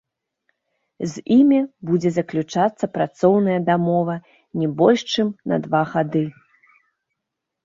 З 1.09 1.21
імі 1.35 1.59
будзе 1.89 2.11
заключацца 2.15 2.85
працоўная 2.95 3.59
дамова 3.69 4.15
не 4.63 4.67
больш, 4.81 4.99
чым 5.13 5.27
на 5.53 5.61
два 5.69 5.83
гады. 5.93 6.25